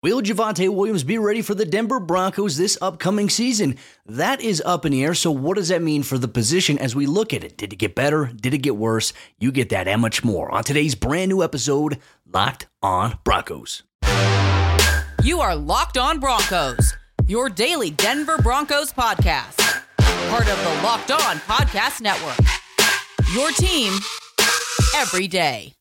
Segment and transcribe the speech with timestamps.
[0.00, 3.76] Will Javonte Williams be ready for the Denver Broncos this upcoming season?
[4.06, 5.12] That is up in the air.
[5.12, 7.56] So, what does that mean for the position as we look at it?
[7.56, 8.26] Did it get better?
[8.26, 9.12] Did it get worse?
[9.40, 11.98] You get that and much more on today's brand new episode,
[12.32, 13.82] Locked On Broncos.
[15.24, 16.94] You are Locked On Broncos,
[17.26, 19.82] your daily Denver Broncos podcast,
[20.30, 22.38] part of the Locked On Podcast Network.
[23.34, 23.94] Your team
[24.94, 25.74] every day.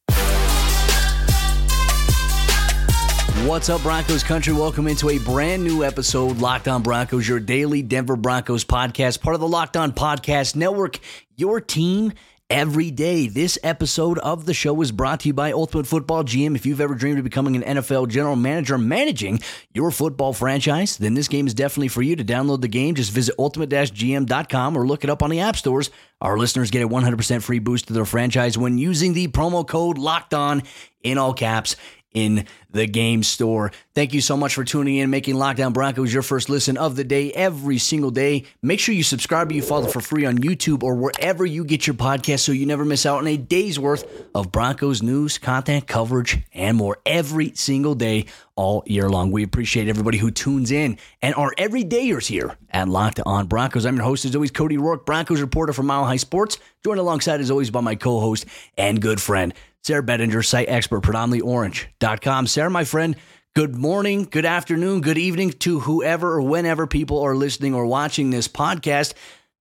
[3.46, 4.52] What's up, Broncos country?
[4.52, 9.36] Welcome into a brand new episode, Locked On Broncos, your daily Denver Broncos podcast, part
[9.36, 11.00] of the Locked On Podcast Network,
[11.36, 12.12] your team
[12.50, 13.28] every day.
[13.28, 16.56] This episode of the show is brought to you by Ultimate Football GM.
[16.56, 19.40] If you've ever dreamed of becoming an NFL general manager managing
[19.74, 22.16] your football franchise, then this game is definitely for you.
[22.16, 25.90] To download the game, just visit ultimate-gm.com or look it up on the app stores.
[26.22, 29.98] Our listeners get a 100% free boost to their franchise when using the promo code
[29.98, 30.64] LOCKED ON
[31.04, 31.76] in all caps
[32.18, 33.72] in the game store.
[33.94, 36.96] Thank you so much for tuning in, making Locked On Broncos your first listen of
[36.96, 38.46] the day every single day.
[38.62, 41.86] Make sure you subscribe and you follow for free on YouTube or wherever you get
[41.86, 45.88] your podcast so you never miss out on a day's worth of Broncos news, content,
[45.88, 49.32] coverage, and more every single day all year long.
[49.32, 53.86] We appreciate everybody who tunes in and our everydayers here at Locked On Broncos.
[53.86, 57.40] I'm your host, as always, Cody Roark, Broncos reporter from Mile High Sports, joined alongside,
[57.40, 58.46] as always, by my co host
[58.78, 59.54] and good friend,
[59.88, 62.48] Sayre Bedinger, site expert, predominantlyorange.com.
[62.48, 63.16] Sayre, my friend,
[63.56, 68.30] good morning, good afternoon, good evening to whoever or whenever people are listening or watching
[68.30, 69.14] this podcast.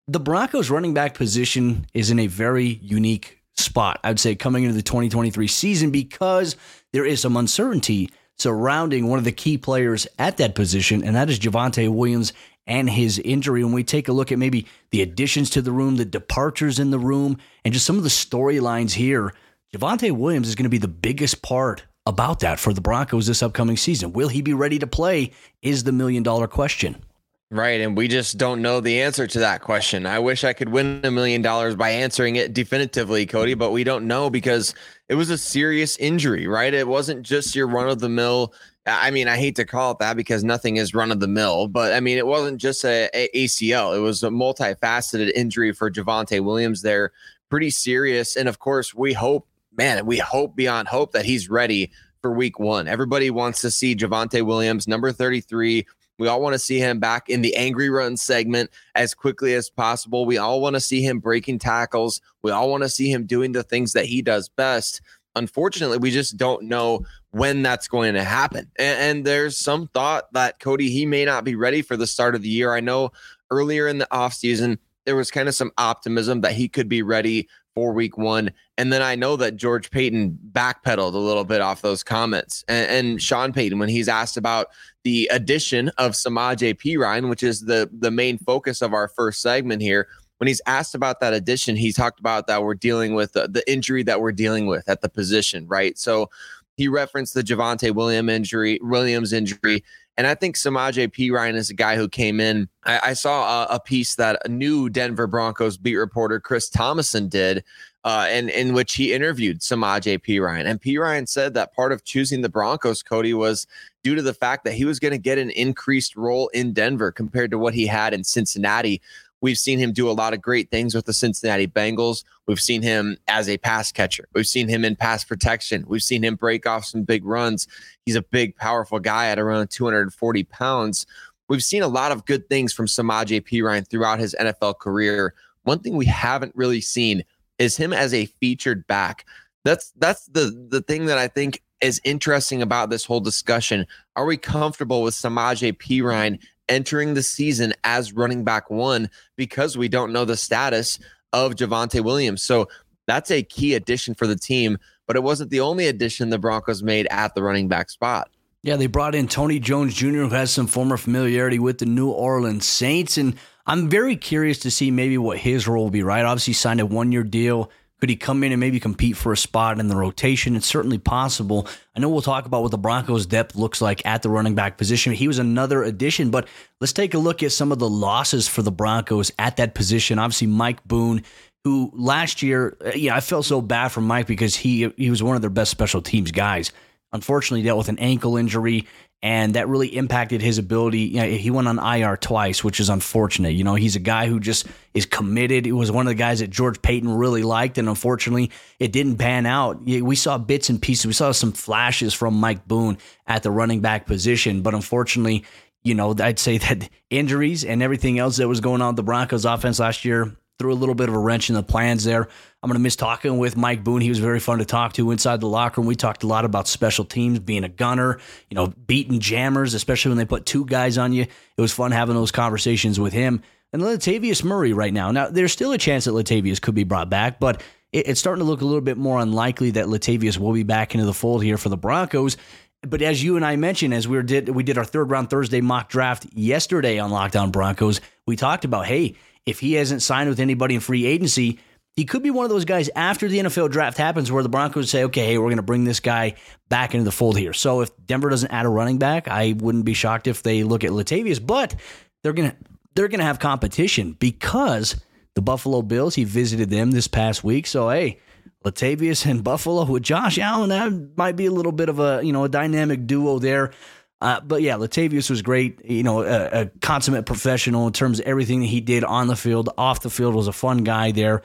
[0.09, 4.75] The Broncos running back position is in a very unique spot, I'd say, coming into
[4.75, 6.57] the 2023 season because
[6.93, 11.31] there is some uncertainty surrounding one of the key players at that position, and that
[11.31, 12.33] is Javonte Williams
[12.67, 13.63] and his injury.
[13.63, 16.91] When we take a look at maybe the additions to the room, the departures in
[16.91, 19.33] the room, and just some of the storylines here
[19.75, 23.43] Javonte Williams is going to be the biggest part about that for the Broncos this
[23.43, 24.13] upcoming season.
[24.13, 25.33] Will he be ready to play?
[25.61, 27.05] Is the million dollar question.
[27.51, 27.81] Right.
[27.81, 30.05] And we just don't know the answer to that question.
[30.05, 33.85] I wish I could win a million dollars by answering it definitively, Cody, but we
[33.85, 34.75] don't know because
[35.09, 36.75] it was a serious injury, right?
[36.75, 38.53] It wasn't just your run of the mill.
[38.85, 41.69] I mean, I hate to call it that because nothing is run of the mill,
[41.69, 43.97] but I mean, it wasn't just a, a ACL.
[43.97, 47.13] It was a multifaceted injury for Javonte Williams there.
[47.49, 48.35] Pretty serious.
[48.35, 49.47] And of course, we hope
[49.77, 51.91] man, we hope beyond hope that he's ready
[52.23, 52.89] for week one.
[52.89, 55.87] Everybody wants to see Javonte Williams, number 33.
[56.19, 59.69] We all want to see him back in the angry run segment as quickly as
[59.69, 60.25] possible.
[60.25, 62.21] We all want to see him breaking tackles.
[62.43, 65.03] We all want to see him doing the things that he does best.
[65.35, 68.71] Unfortunately, we just don't know when that's going to happen.
[68.79, 72.35] And, and, there's some thought that Cody, he may not be ready for the start
[72.35, 72.73] of the year.
[72.73, 73.11] I know
[73.51, 77.49] earlier in the offseason, there was kind of some optimism that he could be ready
[77.77, 78.51] for week one.
[78.79, 82.65] And then I know that George Paton backpedaled a little bit off those comments.
[82.69, 84.69] And, and Sean Payton, when he's asked about
[85.05, 89.83] the addition of Samaje Perine, which is the, the main focus of our first segment
[89.83, 93.47] here, when he's asked about that addition, he talked about that we're dealing with the,
[93.47, 95.99] the injury that we're dealing with at the position, right?
[95.99, 96.31] So
[96.77, 99.85] he referenced the Javonte William injury, Williams injury.
[100.17, 102.69] And I think Samaje Perine is a guy who came in.
[102.85, 107.29] I, I saw a, a, piece that a new Denver Broncos beat reporter Chris Tomasson
[107.29, 107.63] did,
[108.05, 110.67] uh, and in which he interviewed Samaje Ryan.
[110.67, 113.67] And Perine said that part of choosing the Broncos, Cody, was
[114.03, 117.13] due to the fact that he was going to get an increased role in Denver
[117.13, 119.03] compared to what he had in Cincinnati.
[119.47, 122.25] We've seen him do a lot of great things with the Cincinnati Bengals.
[122.49, 124.27] We've seen him as a pass catcher.
[124.35, 125.85] We've seen him in pass protection.
[125.87, 127.69] We've seen him break off some big runs.
[128.05, 131.07] He's a big, powerful guy at around 240 pounds.
[131.49, 133.63] We've seen a lot of good things from Samaj P.
[133.63, 135.33] Ryan throughout his NFL career.
[135.63, 137.23] One thing we haven't really seen
[137.61, 139.27] is him as a featured back.
[139.65, 143.87] That's that's the the thing that I think is interesting about this whole discussion.
[144.15, 146.39] Are we comfortable with Samaje Perine
[146.69, 150.99] entering the season as running back one because we don't know the status
[151.33, 152.43] of Javonte Williams.
[152.43, 152.69] So
[153.07, 156.83] that's a key addition for the team, but it wasn't the only addition the Broncos
[156.83, 158.31] made at the running back spot.
[158.63, 162.11] Yeah, they brought in Tony Jones Jr., who has some former familiarity with the New
[162.11, 163.17] Orleans Saints.
[163.17, 163.37] And
[163.67, 166.25] I'm very curious to see maybe what his role will be, right?
[166.25, 169.37] Obviously, signed a one year deal could he come in and maybe compete for a
[169.37, 170.55] spot in the rotation?
[170.55, 171.67] It's certainly possible.
[171.95, 174.77] I know we'll talk about what the Broncos' depth looks like at the running back
[174.77, 175.15] position.
[175.15, 176.47] He was another addition, but
[176.81, 180.19] let's take a look at some of the losses for the Broncos at that position.
[180.19, 181.23] Obviously, Mike Boone,
[181.65, 185.23] who last year, uh, yeah, I felt so bad for Mike because he he was
[185.23, 186.73] one of their best special teams guys.
[187.13, 188.87] unfortunately dealt with an ankle injury
[189.23, 191.01] and that really impacted his ability.
[191.01, 193.51] You know, he went on IR twice, which is unfortunate.
[193.51, 195.65] You know, he's a guy who just is committed.
[195.65, 199.17] He was one of the guys that George Paton really liked, and unfortunately, it didn't
[199.17, 199.83] pan out.
[199.83, 201.07] We saw bits and pieces.
[201.07, 205.45] We saw some flashes from Mike Boone at the running back position, but unfortunately,
[205.83, 209.03] you know, I'd say that injuries and everything else that was going on with the
[209.03, 212.23] Broncos offense last year threw a little bit of a wrench in the plans there.
[212.63, 214.01] I'm going to miss talking with Mike Boone.
[214.01, 215.87] He was very fun to talk to inside the locker room.
[215.87, 218.19] We talked a lot about special teams, being a gunner,
[218.51, 221.23] you know, beating jammers, especially when they put two guys on you.
[221.23, 223.43] It was fun having those conversations with him.
[223.73, 225.11] And Latavius Murray right now.
[225.11, 227.63] Now, there's still a chance that Latavius could be brought back, but
[227.93, 231.07] it's starting to look a little bit more unlikely that Latavius will be back into
[231.07, 232.37] the fold here for the Broncos.
[232.83, 235.61] But as you and I mentioned, as we did we did our third round Thursday
[235.61, 239.17] mock draft yesterday on Locked On Broncos, we talked about hey,
[239.47, 241.59] if he hasn't signed with anybody in free agency,
[241.95, 244.91] he could be one of those guys after the NFL draft happens where the Broncos
[244.91, 246.35] say, okay, hey, we're going to bring this guy
[246.69, 247.55] back into the fold here.
[247.55, 250.85] So if Denver doesn't add a running back, I wouldn't be shocked if they look
[250.85, 251.75] at Latavius, but
[252.23, 252.57] they're going to
[252.95, 254.97] they're going to have competition because
[255.35, 257.67] the Buffalo Bills, he visited them this past week.
[257.67, 258.19] So, hey,
[258.65, 262.33] Latavius and Buffalo with Josh Allen, that might be a little bit of a, you
[262.33, 263.73] know, a dynamic duo there.
[264.21, 265.85] Uh, but yeah, Latavius was great.
[265.85, 269.37] You know, a, a, consummate professional in terms of everything that he did on the
[269.37, 270.35] field, off the field.
[270.35, 271.43] Was a fun guy there.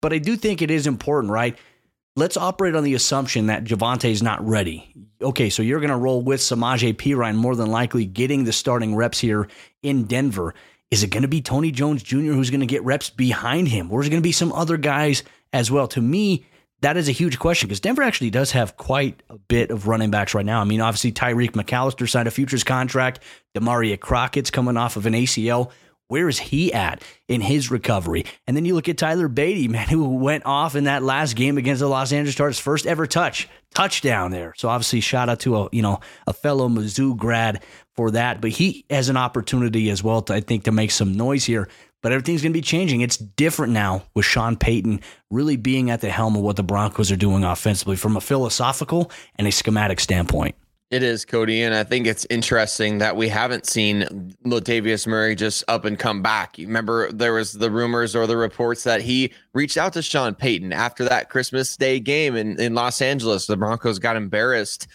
[0.00, 1.56] But I do think it is important, right?
[2.16, 4.92] Let's operate on the assumption that Javonte is not ready.
[5.22, 8.96] Okay, so you're going to roll with Samaje Perine, more than likely getting the starting
[8.96, 9.48] reps here
[9.82, 10.54] in Denver.
[10.90, 12.32] Is it going to be Tony Jones Jr.
[12.32, 14.76] who's going to get reps behind him, or is it going to be some other
[14.76, 15.22] guys
[15.52, 15.86] as well?
[15.88, 16.46] To me,
[16.80, 20.10] that is a huge question because Denver actually does have quite a bit of running
[20.10, 20.60] backs right now.
[20.60, 23.20] I mean, obviously Tyreek McAllister signed a futures contract.
[23.56, 25.70] Damarea Crockett's coming off of an ACL.
[26.08, 28.24] Where is he at in his recovery?
[28.46, 31.58] And then you look at Tyler Badie, man, who went off in that last game
[31.58, 34.54] against the Los Angeles Chargers, first ever touch, touchdown there.
[34.56, 37.62] So obviously, shout out to a you know a fellow Mizzou grad
[37.94, 38.40] for that.
[38.40, 41.68] But he has an opportunity as well, to, I think, to make some noise here.
[42.02, 43.00] But everything's going to be changing.
[43.00, 45.00] It's different now with Sean Payton
[45.30, 49.10] really being at the helm of what the Broncos are doing offensively from a philosophical
[49.36, 50.54] and a schematic standpoint.
[50.90, 51.62] It is, Cody.
[51.62, 56.22] And I think it's interesting that we haven't seen Latavius Murray just up and come
[56.22, 56.56] back.
[56.56, 60.34] You remember there was the rumors or the reports that he reached out to Sean
[60.34, 63.46] Payton after that Christmas Day game in, in Los Angeles.
[63.46, 64.86] The Broncos got embarrassed.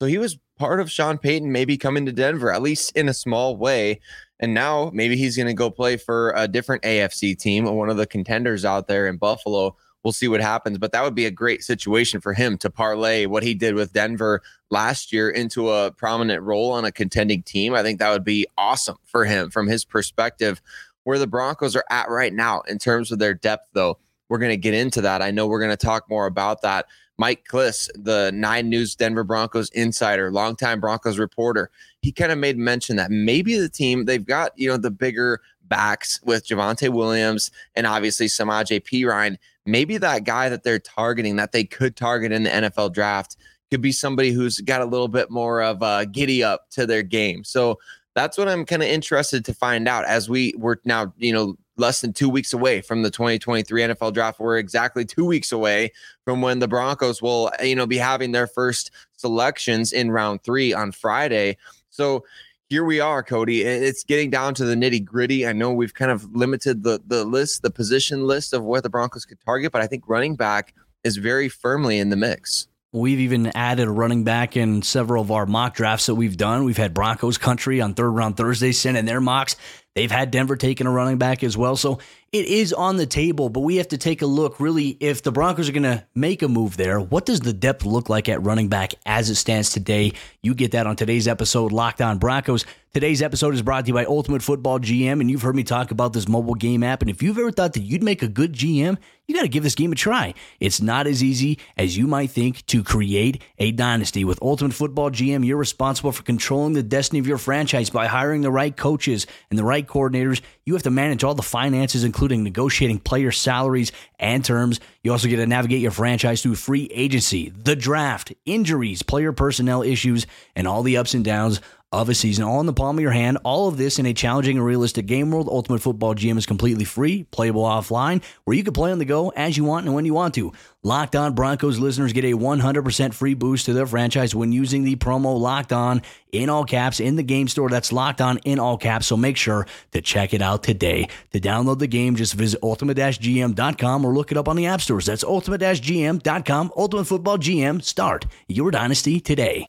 [0.00, 3.14] So he was part of Sean Payton maybe coming to Denver, at least in a
[3.14, 4.00] small way.
[4.38, 7.96] And now maybe he's going to go play for a different AFC team, one of
[7.96, 9.76] the contenders out there in Buffalo.
[10.04, 13.26] We'll see what happens, but that would be a great situation for him to parlay
[13.26, 17.74] what he did with Denver last year into a prominent role on a contending team.
[17.74, 20.62] I think that would be awesome for him from his perspective.
[21.02, 23.98] Where the Broncos are at right now in terms of their depth, though,
[24.28, 25.22] we're going to get into that.
[25.22, 26.86] I know we're going to talk more about that.
[27.18, 31.70] Mike Klis, the Nine News Denver Broncos insider, longtime Broncos reporter,
[32.00, 35.40] he kind of made mention that maybe the team they've got, you know, the bigger
[35.64, 39.36] backs with Javonte Williams and obviously Samaje Perine.
[39.66, 43.36] Maybe that guy that they're targeting, that they could target in the NFL draft,
[43.70, 47.02] could be somebody who's got a little bit more of a giddy up to their
[47.02, 47.44] game.
[47.44, 47.78] So
[48.14, 51.56] that's what I'm kind of interested to find out as we were now, you know,
[51.78, 54.40] less than two weeks away from the 2023 NFL draft.
[54.40, 55.92] We're exactly two weeks away
[56.24, 60.72] from when the Broncos will, you know, be having their first selections in round three
[60.72, 61.56] on Friday.
[61.90, 62.24] So
[62.68, 63.62] here we are, Cody.
[63.62, 65.46] It's getting down to the nitty gritty.
[65.46, 68.90] I know we've kind of limited the the list, the position list of what the
[68.90, 70.74] Broncos could target, but I think running back
[71.04, 72.68] is very firmly in the mix.
[72.92, 76.64] We've even added a running back in several of our mock drafts that we've done.
[76.64, 79.56] We've had Broncos country on third round Thursday sending their mocks.
[79.98, 81.74] They've had Denver taking a running back as well.
[81.74, 81.98] So
[82.30, 85.32] it is on the table, but we have to take a look really if the
[85.32, 87.00] Broncos are going to make a move there.
[87.00, 90.12] What does the depth look like at running back as it stands today?
[90.40, 92.64] You get that on today's episode, Locked On Broncos.
[92.94, 95.90] Today's episode is brought to you by Ultimate Football GM, and you've heard me talk
[95.90, 97.02] about this mobile game app.
[97.02, 99.62] And if you've ever thought that you'd make a good GM, you got to give
[99.62, 100.32] this game a try.
[100.58, 104.24] It's not as easy as you might think to create a dynasty.
[104.24, 108.40] With Ultimate Football GM, you're responsible for controlling the destiny of your franchise by hiring
[108.40, 110.40] the right coaches and the right coordinators.
[110.64, 114.80] You have to manage all the finances, including negotiating player salaries and terms.
[115.02, 119.82] You also get to navigate your franchise through free agency, the draft, injuries, player personnel
[119.82, 123.02] issues, and all the ups and downs of a season, all in the palm of
[123.02, 123.38] your hand.
[123.44, 125.48] All of this in a challenging and realistic game world.
[125.48, 129.30] Ultimate Football GM is completely free, playable offline, where you can play on the go
[129.30, 130.52] as you want and when you want to.
[130.82, 134.96] Locked On Broncos listeners get a 100% free boost to their franchise when using the
[134.96, 137.70] promo Locked On in all caps in the game store.
[137.70, 139.06] That's Locked On in all caps.
[139.06, 141.08] So make sure to check it out today.
[141.32, 145.06] To download the game, just visit ultimate-gm.com or look it up on the app stores.
[145.06, 146.72] That's ultimate-gm.com.
[146.76, 147.82] Ultimate Football GM.
[147.82, 149.66] Start your dynasty today.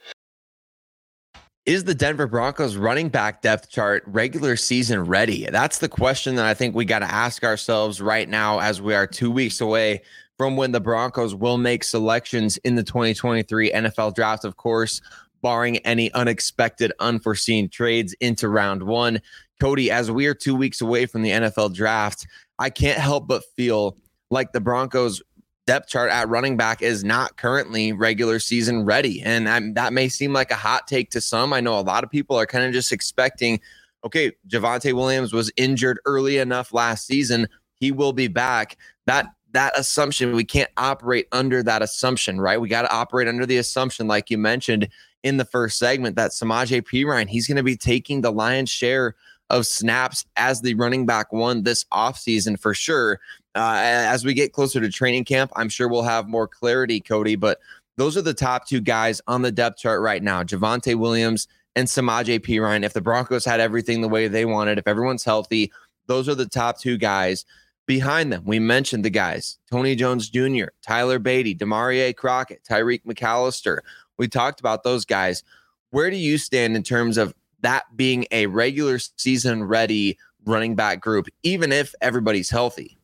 [1.69, 5.45] Is the Denver Broncos running back depth chart regular season ready?
[5.51, 8.95] That's the question that I think we got to ask ourselves right now as we
[8.95, 10.01] are two weeks away
[10.35, 14.99] from when the Broncos will make selections in the 2023 NFL draft, of course,
[15.43, 19.21] barring any unexpected, unforeseen trades into round one.
[19.61, 22.25] Cody, as we are two weeks away from the NFL draft,
[22.57, 23.95] I can't help but feel
[24.31, 25.21] like the Broncos
[25.69, 29.21] depth chart at running back is not currently regular season ready.
[29.21, 31.53] And I'm, that may seem like a hot take to some.
[31.53, 33.59] I know a lot of people are kind of just expecting,
[34.03, 37.47] okay, Javonte Williams was injured early enough last season.
[37.75, 38.77] He will be back.
[39.05, 42.59] That that assumption, we can't operate under that assumption, right?
[42.59, 44.89] We got to operate under the assumption, like you mentioned
[45.21, 49.13] in the first segment, that Samaje Perine, he's going to be taking the lion's share
[49.51, 53.19] of snaps as the running back one this offseason for sure.
[53.56, 57.36] Uh, as we get closer to training camp, I'm sure we'll have more clarity, Cody.
[57.36, 57.60] But
[57.98, 61.88] those are the top two guys on the depth chart right now Javonte Williams and
[61.88, 62.84] Samaje Perine.
[62.86, 65.72] If the Broncos had everything the way they wanted, if everyone's healthy,
[66.08, 67.46] those are the top two guys.
[67.86, 73.79] Behind them, we mentioned the guys Tony Jones Jr., Tyler Badie, Damarious Crockett, Tyreek McAllister.
[74.18, 75.44] We talked about those guys.
[75.89, 81.01] Where do you stand in terms of that being a regular season ready running back
[81.01, 82.99] group, even if everybody's healthy?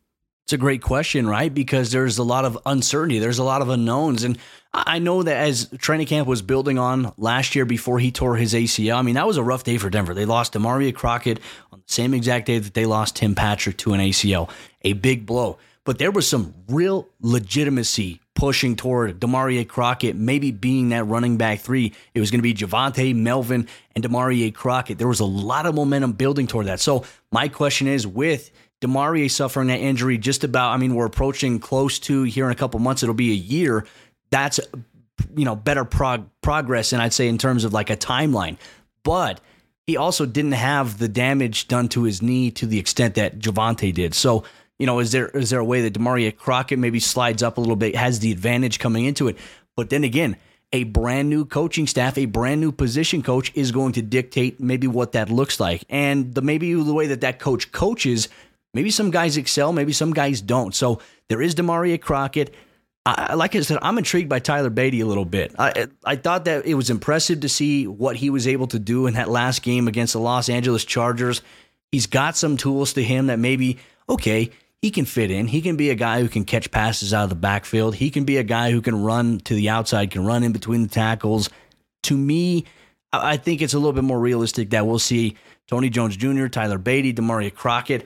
[0.45, 1.51] It's a great question, right?
[1.51, 4.23] Because there's a lot of uncertainty, there's a lot of unknowns.
[4.23, 4.37] And
[4.71, 8.53] I know that as training camp was building on last year before he tore his
[8.53, 10.13] ACL, I mean, that was a rough day for Denver.
[10.13, 11.39] They lost Damarious Crockett
[11.71, 14.51] on the same exact day that they lost Tim Patrick to an ACL,
[14.83, 15.57] a big blow.
[15.83, 21.61] But there was some real legitimacy pushing toward Damarious Crockett, maybe being that running back
[21.61, 21.91] three.
[22.13, 24.99] It was going to be Javonte, Melvin, and Damarious Crockett.
[24.99, 26.79] There was a lot of momentum building toward that.
[26.79, 31.59] So my question is with– Damarious suffering that injury just about, I mean, we're approaching
[31.59, 33.85] close to here in a couple months, it'll be a year.
[34.31, 34.59] That's,
[35.35, 36.93] you know, better prog- progress.
[36.93, 38.57] And I'd say in terms of like a timeline.
[39.03, 39.39] But
[39.87, 43.93] he also didn't have the damage done to his knee to the extent that Javonte
[43.93, 44.13] did.
[44.13, 44.43] So,
[44.79, 47.61] you know, is there is there a way that Damarious Crockett maybe slides up a
[47.61, 49.37] little bit, has the advantage coming into it?
[49.75, 50.37] But then again,
[50.73, 54.87] a brand new coaching staff, a brand new position coach is going to dictate maybe
[54.87, 55.85] what that looks like.
[55.89, 58.27] And the maybe the way that that coach coaches
[58.75, 60.75] Maybe some guys excel, maybe some guys don't.
[60.75, 62.53] So there is Damarious Crockett.
[63.05, 65.55] I, like I said, I'm intrigued by Tyler Badie a little bit.
[65.57, 69.07] I, I thought that it was impressive to see what he was able to do
[69.07, 71.41] in that last game against the Los Angeles Chargers.
[71.89, 73.77] He's got some tools to him that maybe,
[74.09, 74.51] okay,
[74.81, 75.47] he can fit in.
[75.47, 77.95] He can be a guy who can catch passes out of the backfield.
[77.95, 80.81] He can be a guy who can run to the outside, can run in between
[80.81, 81.49] the tackles.
[82.03, 82.65] To me,
[83.13, 86.77] I think it's a little bit more realistic that we'll see Tony Jones Jr., Tyler
[86.77, 88.05] Badie, Damarious Crockett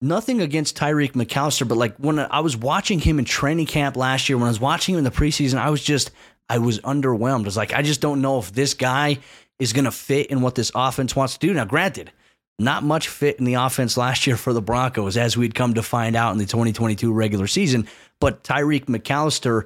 [0.00, 4.28] nothing against Tyreek McAllister, but like when I was watching him in training camp last
[4.28, 6.10] year, when I was watching him in the preseason, I was just
[6.48, 7.42] I was underwhelmed.
[7.42, 9.18] I was like, I just don't know if this guy
[9.58, 11.52] is going to fit in what this offense wants to do.
[11.52, 12.12] Now, granted,
[12.58, 15.82] not much fit in the offense last year for the Broncos, as we'd come to
[15.82, 17.86] find out in the 2022 regular season.
[18.18, 19.64] But Tyreek McAllister,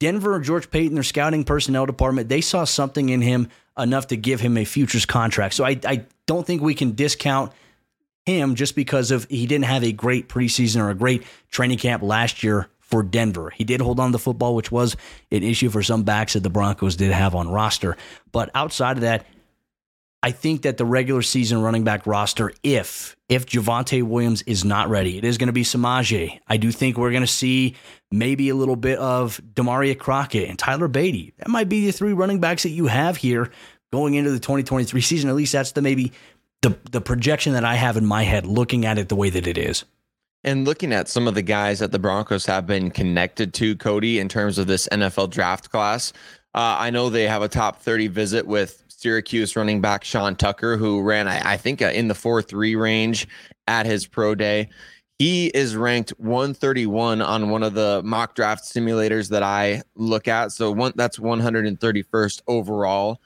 [0.00, 4.40] Denver, George Paton, their scouting personnel department, they saw something in him enough to give
[4.40, 5.54] him a futures contract.
[5.54, 7.52] So I, I don't think we can discount
[8.26, 12.02] him just because of he didn't have a great preseason or a great training camp
[12.02, 13.50] last year for Denver.
[13.50, 14.96] He did hold on to the football, which was
[15.30, 17.96] an issue for some backs that the Broncos did have on roster.
[18.30, 19.26] But outside of that,
[20.22, 24.88] I think that the regular season running back roster, if if Javonte Williams is not
[24.88, 26.40] ready, it is going to be Samaje.
[26.46, 27.74] I do think we're going to see
[28.10, 31.34] maybe a little bit of Damarea Crockett and Tyler Badie.
[31.38, 33.50] That might be the three running backs that you have here
[33.92, 35.28] going into the 2023 season.
[35.28, 36.12] At least that's the maybe
[36.64, 39.46] the the projection that I have in my head, looking at it the way that
[39.46, 39.84] it is.
[40.42, 44.18] And looking at some of the guys that the Broncos have been connected to, Cody,
[44.18, 46.12] in terms of this NFL draft class,
[46.54, 50.76] uh, I know they have a top 30 visit with Syracuse running back Sean Tucker,
[50.76, 53.28] who ran, I, I think, uh, in the 4 3 range
[53.66, 54.68] at his pro day.
[55.18, 60.52] He is ranked 131 on one of the mock draft simulators that I look at.
[60.52, 63.20] So one that's 131st overall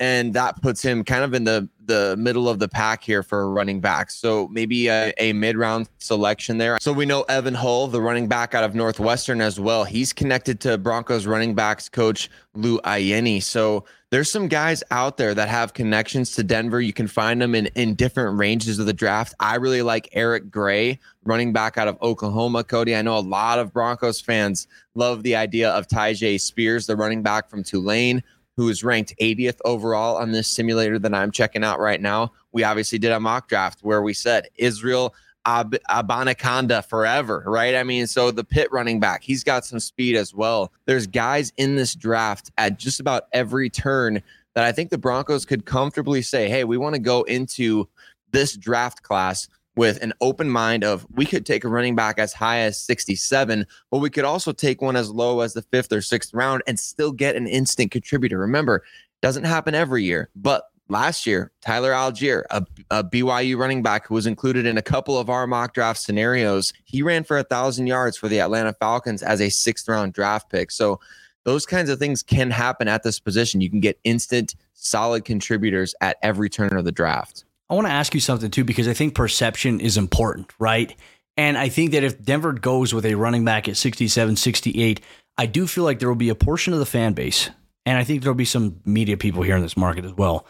[0.00, 3.50] and that puts him kind of in the the middle of the pack here for
[3.50, 4.10] running back.
[4.10, 6.78] So maybe a, a mid round selection there.
[6.80, 9.84] So we know Evan Hull, the running back out of Northwestern as well.
[9.84, 13.42] He's connected to Broncos running backs coach Lou Ayeni.
[13.42, 16.80] So there's some guys out there that have connections to Denver.
[16.80, 19.34] You can find them in, in different ranges of the draft.
[19.40, 22.62] I really like Eric Gray, running back out of Oklahoma.
[22.64, 26.96] Cody, I know a lot of Broncos fans love the idea of Tyjae Spears, the
[26.96, 28.22] running back from Tulane
[28.56, 32.32] who is ranked 80th overall on this simulator that I'm checking out right now.
[32.52, 35.14] We obviously did a mock draft where we said Israel
[35.46, 37.74] Ab- Abanikanda forever, right?
[37.74, 40.72] I mean, so the Pitt running back, he's got some speed as well.
[40.86, 44.22] There's guys in this draft at just about every turn
[44.54, 47.88] that I think the Broncos could comfortably say, hey, we want to go into
[48.30, 52.32] this draft class with an open mind of we could take a running back as
[52.32, 56.00] high as 67, but we could also take one as low as the fifth or
[56.00, 58.38] sixth round and still get an instant contributor.
[58.38, 58.84] Remember,
[59.20, 64.14] doesn't happen every year, but last year, Tyler Allgeier, a, a, BYU running back who
[64.14, 67.86] was included in a couple of our mock draft scenarios, he ran for a thousand
[67.86, 70.70] yards for the Atlanta Falcons as a sixth round draft pick.
[70.70, 71.00] So
[71.44, 73.60] those kinds of things can happen at this position.
[73.60, 77.44] You can get instant, solid contributors at every turn of the draft.
[77.68, 80.94] I want to ask you something too, because I think perception is important, right?
[81.36, 85.00] And I think that if Denver goes with a running back at 67, 68,
[85.36, 87.50] I do feel like there will be a portion of the fan base,
[87.86, 90.46] and I think there'll be some media people here in this market as well,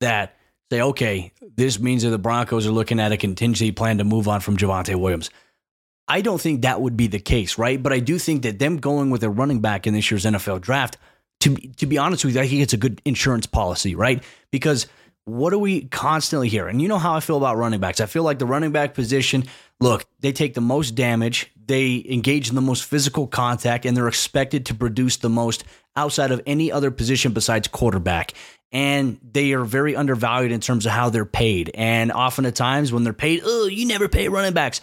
[0.00, 0.36] that
[0.70, 4.28] say, okay, this means that the Broncos are looking at a contingency plan to move
[4.28, 5.30] on from Javonte Williams.
[6.06, 7.82] I don't think that would be the case, right?
[7.82, 10.60] But I do think that them going with a running back in this year's NFL
[10.60, 10.98] draft,
[11.40, 14.22] to, to be honest with you, I think it's a good insurance policy, right?
[14.52, 14.86] Because–
[15.28, 16.66] what do we constantly hear?
[16.68, 18.00] And you know how I feel about running backs.
[18.00, 19.44] I feel like the running back position,
[19.78, 24.08] look, they take the most damage, they engage in the most physical contact, and they're
[24.08, 25.64] expected to produce the most
[25.96, 28.32] outside of any other position besides quarterback.
[28.72, 31.70] And they are very undervalued in terms of how they're paid.
[31.74, 34.80] And often at times when they're paid, oh, you never pay running backs.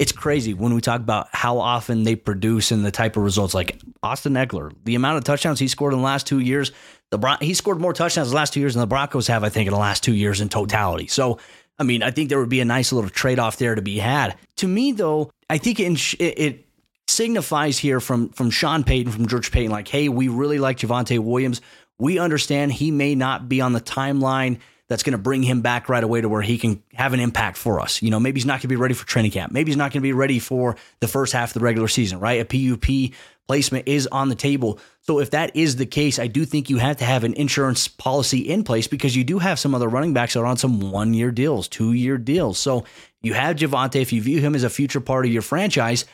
[0.00, 3.52] It's crazy when we talk about how often they produce and the type of results.
[3.52, 6.72] Like Austin Ekeler, the amount of touchdowns he scored in the last two years,
[7.10, 9.50] the Bron- he scored more touchdowns the last two years than the Broncos have, I
[9.50, 11.06] think, in the last two years in totality.
[11.06, 11.38] So,
[11.78, 13.98] I mean, I think there would be a nice little trade off there to be
[13.98, 14.36] had.
[14.56, 16.66] To me, though, I think it, it
[17.06, 21.18] signifies here from from Sean Payton, from George Paton, like, hey, we really like Javonte
[21.18, 21.60] Williams.
[21.98, 25.88] We understand he may not be on the timeline that's going to bring him back
[25.88, 28.02] right away to where he can have an impact for us.
[28.02, 29.52] You know, maybe he's not going to be ready for training camp.
[29.52, 32.18] Maybe he's not going to be ready for the first half of the regular season,
[32.18, 32.40] right?
[32.40, 33.14] A PUP
[33.46, 34.80] placement is on the table.
[35.02, 37.86] So if that is the case, I do think you have to have an insurance
[37.86, 40.90] policy in place because you do have some other running backs that are on some
[40.90, 42.58] one year deals, two year deals.
[42.58, 42.84] So
[43.22, 44.02] you have Javonte.
[44.02, 46.04] If you view him as a future part of your franchise,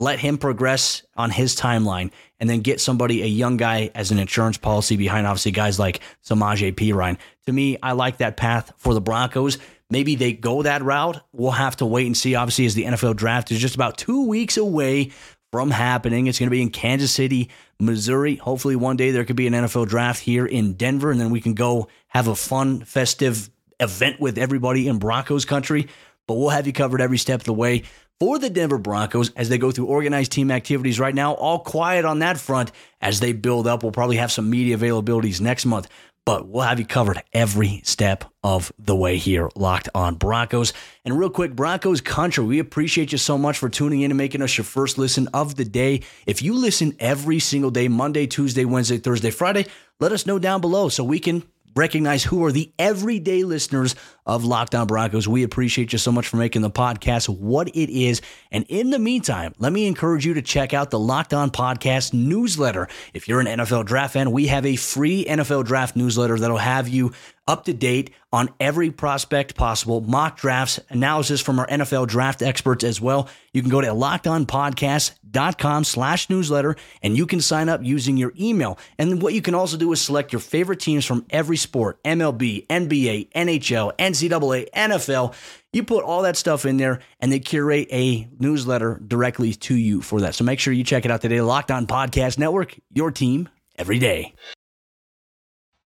[0.00, 4.18] let him progress on his timeline and then get somebody, a young guy, as an
[4.18, 7.18] insurance policy behind obviously guys like Samaje Perine.
[7.46, 9.58] To me, I like that path for the Broncos.
[9.90, 11.20] Maybe they go that route.
[11.32, 12.34] We'll have to wait and see.
[12.34, 15.10] Obviously, as the NFL draft is just about two weeks away
[15.50, 16.26] from happening.
[16.26, 17.48] It's going to be in Kansas City,
[17.80, 18.36] Missouri.
[18.36, 21.40] Hopefully, one day there could be an NFL draft here in Denver, and then we
[21.40, 25.88] can go have a fun, festive event with everybody in Broncos country.
[26.26, 27.84] But we'll have you covered every step of the way
[28.20, 31.34] for the Denver Broncos as they go through organized team activities right now.
[31.34, 33.82] All quiet on that front as they build up.
[33.82, 35.88] We'll probably have some media availabilities next month,
[36.24, 40.72] but we'll have you covered every step of the way here, locked on Broncos.
[41.04, 44.42] And real quick, Broncos country, we appreciate you so much for tuning in and making
[44.42, 46.02] us your first listen of the day.
[46.26, 49.66] If you listen every single day, Monday, Tuesday, Wednesday, Thursday, Friday,
[50.00, 53.94] let us know down below so we can recognize who are the everyday listeners
[54.26, 55.26] of Lockdown On Broncos.
[55.26, 58.20] We appreciate you so much for making the podcast what it is.
[58.50, 62.12] And in the meantime, let me encourage you to check out the Locked On Podcast
[62.12, 62.88] newsletter.
[63.14, 66.88] If you're an NFL draft fan, we have a free NFL draft newsletter that'll have
[66.88, 67.12] you
[67.48, 72.84] up to date on every prospect possible, mock drafts, analysis from our NFL draft experts
[72.84, 73.28] as well.
[73.54, 78.78] You can go to lockedonpodcast.com slash newsletter and you can sign up using your email.
[78.98, 82.66] And what you can also do is select your favorite teams from every sport, MLB,
[82.66, 85.34] NBA, NHL, NCAA, NFL.
[85.72, 90.02] You put all that stuff in there and they curate a newsletter directly to you
[90.02, 90.34] for that.
[90.34, 91.40] So make sure you check it out today.
[91.40, 94.34] Locked on Podcast Network, your team every day.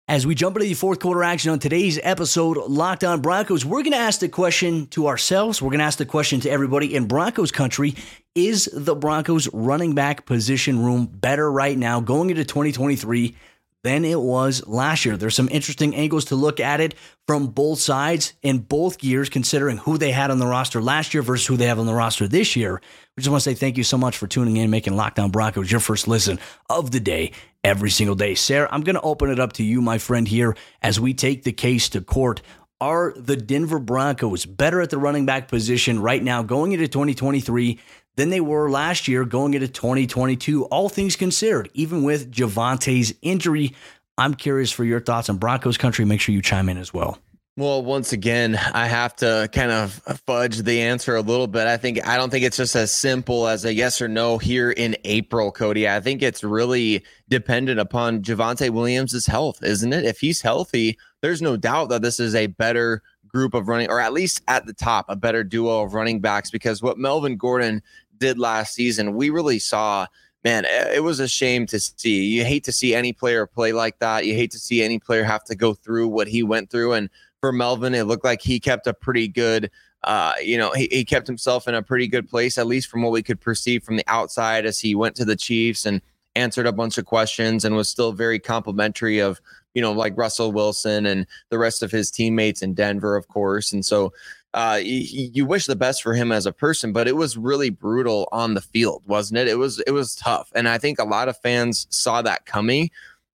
[0.09, 3.83] As we jump into the fourth quarter action on today's episode, Locked On Broncos, we're
[3.83, 5.63] going to ask the question to ourselves.
[5.63, 7.95] We're going to ask the question to everybody in Broncos country
[8.35, 13.37] Is the Broncos running back position room better right now going into 2023
[13.83, 15.17] than it was last year?
[15.17, 16.95] There's some interesting angles to look at it
[17.27, 21.23] from both sides in both gears, considering who they had on the roster last year
[21.23, 22.81] versus who they have on the roster this year.
[23.17, 25.31] We just want to say thank you so much for tuning in, making Locked On
[25.31, 26.39] Broncos your first listen
[26.71, 27.33] of the day
[27.65, 28.35] every single day.
[28.35, 31.43] Sayre, I'm going to open it up to you, my friend, here as we take
[31.43, 32.43] the case to court.
[32.81, 37.79] Are the Denver Broncos better at the running back position right now going into 2023
[38.17, 40.65] than they were last year going into 2022?
[40.67, 43.75] All things considered, even with Javonte's injury.
[44.19, 46.05] I'm curious for your thoughts on Broncos country.
[46.05, 47.19] Make sure you chime in as well.
[47.59, 49.93] Well, once again, I have to kind of
[50.27, 51.67] fudge the answer a little bit.
[51.67, 54.71] I think I don't think it's just as simple as a yes or no here
[54.71, 55.87] in April, Cody.
[55.87, 60.07] I think it's really dependent upon Javonte Williams' health, isn't it?
[60.07, 64.01] If he's healthy, there's no doubt that this is a better group of running, or
[64.01, 66.51] at least at the top, a better duo of running backs.
[66.51, 67.83] Because what Melvin Gordon
[68.23, 70.07] did last season, we really saw
[70.45, 72.25] man, it was a shame to see.
[72.25, 74.27] You hate to see any player play like that.
[74.27, 76.95] You hate to see any player have to go through what he went through.
[76.95, 77.09] And
[77.43, 77.95] for Melvin.
[77.95, 79.71] It looked like he kept a pretty good,
[80.05, 83.03] uh, you know, he, he kept himself in a pretty good place, at least from
[83.03, 86.01] what we could perceive from the outside as he went to the Chiefs and
[86.35, 89.41] answered a bunch of questions and was still very complimentary of,
[89.75, 93.73] you know, like Russell Wilson and the rest of his teammates in Denver, of course.
[93.73, 94.13] And so,
[94.55, 97.71] uh, you, you wish the best for him as a person, but it was really
[97.71, 99.49] brutal on the field, wasn't it?
[99.49, 102.91] It was it was tough, and I think a lot of fans saw that coming.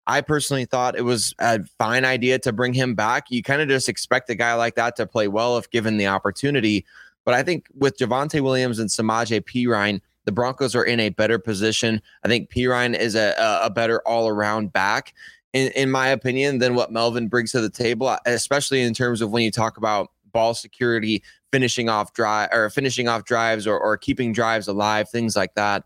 [0.06, 3.26] I personally thought it was a fine idea to bring him back.
[3.30, 6.08] You kind of just expect a guy like that to play well if given the
[6.08, 6.86] opportunity.
[7.26, 11.40] But I think with Javonte Williams and Samaje Perine, the Broncos are in a better
[11.40, 12.02] position.
[12.24, 15.14] I think Perine is a, a better all around back,
[15.52, 19.32] in, in my opinion, than what Melvin brings to the table, especially in terms of
[19.32, 23.98] when you talk about ball security, finishing off drive or finishing off drives or, or
[23.98, 25.84] keeping drives alive, things like that.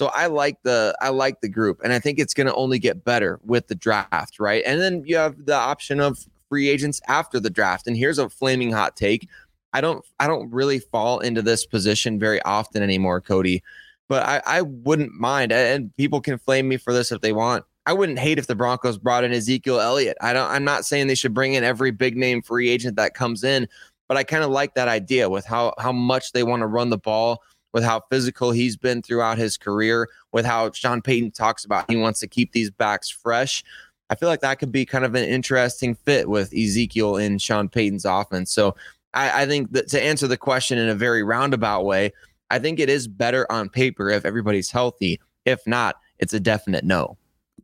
[0.00, 2.78] So I like the I like the group, and I think it's going to only
[2.78, 4.62] get better with the draft, right?
[4.64, 6.16] And then you have the option of
[6.48, 7.88] free agents after the draft.
[7.88, 9.28] And here's a flaming hot take:
[9.72, 13.64] I don't I don't really fall into this position very often anymore, Cody.
[14.08, 17.64] But I, I wouldn't mind, and people can flame me for this if they want.
[17.88, 20.18] I wouldn't hate if the Broncos brought in Ezekiel Elliott.
[20.20, 20.50] I don't.
[20.50, 23.66] I'm not saying they should bring in every big name free agent that comes in,
[24.08, 26.90] but I kind of like that idea with how how much they want to run
[26.90, 31.64] the ball with how physical he's been throughout his career, with how Sean Payton talks
[31.64, 33.64] about he wants to keep these backs fresh.
[34.10, 37.70] I feel like that could be kind of an interesting fit with Ezekiel in Sean
[37.70, 38.50] Payton's offense.
[38.52, 38.76] So
[39.14, 42.12] I, I think that to answer the question in a very roundabout way,
[42.50, 45.20] I think it is better on paper if everybody's healthy.
[45.46, 47.16] If not, it's a definite no.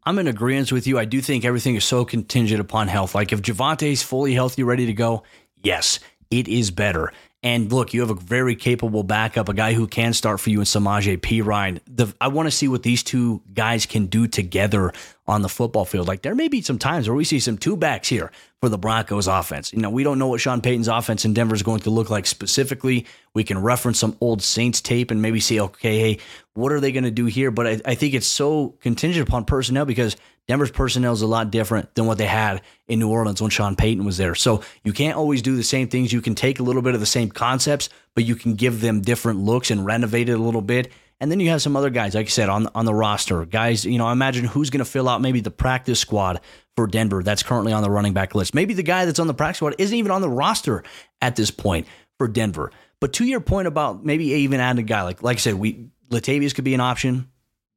[0.03, 0.99] I'm in agreement with you.
[0.99, 3.15] I do think everything is so contingent upon health.
[3.15, 5.23] Like if Javonte's fully healthy, ready to go,
[5.63, 7.13] yes, it is better.
[7.45, 10.61] And look, you have a very capable backup, a guy who can start for you
[10.61, 11.79] in Samaje Perine.
[11.87, 14.95] The, I want to see what these two guys can do together
[15.27, 16.09] on the football field.
[16.09, 18.79] Like there may be some times where we see some two backs here for the
[18.79, 19.75] Broncos offense.
[19.75, 22.09] You know, we don't know what Sean Payton's offense in Denver is going to look
[22.09, 23.05] like specifically.
[23.35, 26.19] We can reference some old Saints tape and maybe see, okay, hey,
[26.55, 27.51] what are they going to do here?
[27.51, 31.51] But I, I think it's so contingent upon personnel because Denver's personnel is a lot
[31.51, 34.35] different than what they had in New Orleans when Sean Payton was there.
[34.35, 36.13] So you can't always do the same things.
[36.13, 39.01] You can take a little bit of the same concepts, but you can give them
[39.01, 40.93] different looks and renovate it a little bit.
[41.21, 43.47] And then you have some other guys, like I said, on on the roster.
[43.47, 46.41] Guys, you know, imagine who's going to fill out maybe the practice squad
[46.77, 48.55] for Denver that's currently on the running back list.
[48.55, 50.83] Maybe the guy that's on the practice squad isn't even on the roster
[51.23, 51.87] at this point
[52.19, 52.73] for Denver.
[53.01, 55.87] But to your point about maybe even adding a guy like like I said, we
[56.11, 57.31] Latavius could be an option.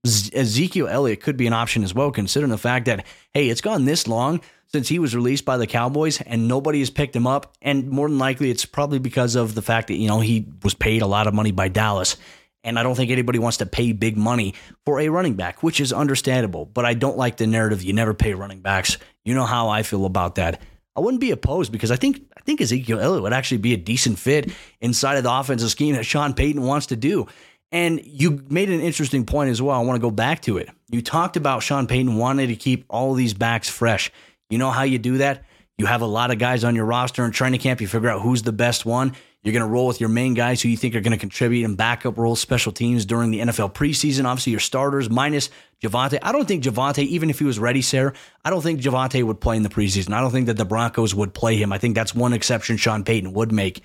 [0.05, 3.85] Ezekiel Elliott could be an option as well, considering the fact that, hey, it's gone
[3.85, 7.55] this long since he was released by the Cowboys and nobody has picked him up.
[7.61, 10.73] And more than likely, it's probably because of the fact that, you know, he was
[10.73, 12.17] paid a lot of money by Dallas.
[12.63, 14.53] And I don't think anybody wants to pay big money
[14.85, 16.65] for a running back, which is understandable.
[16.65, 18.97] But I don't like the narrative you never pay running backs.
[19.23, 20.61] You know how I feel about that.
[20.95, 23.77] I wouldn't be opposed because I think I think Ezekiel Elliott would actually be a
[23.77, 27.27] decent fit inside of the offensive scheme that Sean Payton wants to do.
[27.71, 29.77] And you made an interesting point as well.
[29.77, 30.69] I want to go back to it.
[30.89, 34.11] You talked about Sean Payton wanting to keep all these backs fresh.
[34.49, 35.43] You know how you do that?
[35.77, 37.81] You have a lot of guys on your roster in training camp.
[37.81, 39.13] You figure out who's the best one.
[39.43, 41.63] You're going to roll with your main guys who you think are going to contribute
[41.63, 44.25] in backup roles, special teams during the NFL preseason.
[44.25, 45.49] Obviously, your starters minus
[45.81, 46.17] Javonte.
[46.23, 49.39] I don't think Javonte, even if he was ready, Sayre, I don't think Javonte would
[49.39, 50.13] play in the preseason.
[50.13, 51.71] I don't think that the Broncos would play him.
[51.71, 53.83] I think that's one exception Sean Payton would make.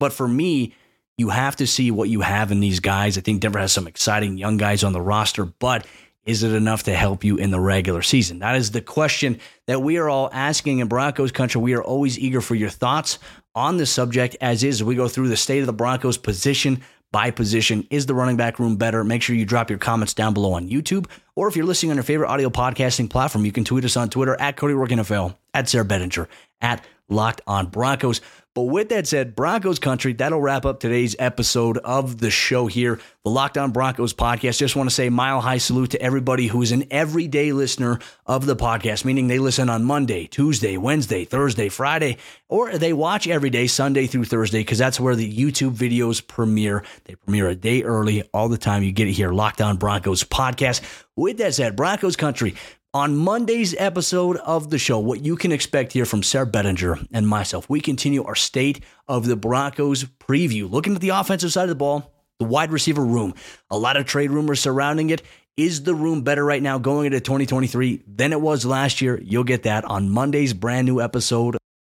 [0.00, 0.74] But for me,
[1.18, 3.16] you have to see what you have in these guys.
[3.16, 5.86] I think Denver has some exciting young guys on the roster, but
[6.26, 8.40] is it enough to help you in the regular season?
[8.40, 11.60] That is the question that we are all asking in Broncos country.
[11.60, 13.18] We are always eager for your thoughts
[13.54, 14.82] on the subject, as is.
[14.82, 17.86] We go through the state of the Broncos position by position.
[17.90, 19.04] Is the running back room better?
[19.04, 21.06] Make sure you drop your comments down below on YouTube.
[21.36, 24.08] Or if you're listening on your favorite audio podcasting platform, you can tweet us on
[24.08, 26.28] Twitter at Cody Roark NFL, at Sayre Bedinger,
[26.62, 28.22] at Locked on Broncos.
[28.54, 32.98] But with that said, Broncos country, that'll wrap up today's episode of the show here,
[33.22, 34.56] the Locked On Broncos podcast.
[34.56, 38.46] Just want to say mile high salute to everybody who is an everyday listener of
[38.46, 42.16] the podcast, meaning they listen on Monday, Tuesday, Wednesday, Thursday, Friday,
[42.48, 46.82] or they watch every day, Sunday through Thursday, because that's where the YouTube videos premiere.
[47.04, 48.82] They premiere a day early all the time.
[48.82, 50.80] You get it here, Locked On Broncos podcast.
[51.18, 52.56] With that said, Broncos country,
[52.92, 57.26] on Monday's episode of the show, what you can expect here from Sayre Bedinger and
[57.26, 61.68] myself, we continue our state of the Broncos preview, looking at the offensive side of
[61.70, 63.32] the ball, the wide receiver room.
[63.70, 65.22] A lot of trade rumors surrounding it.
[65.56, 69.18] Is the room better right now going into 2023 than it was last year?
[69.24, 71.56] You'll get that on Monday's brand new episode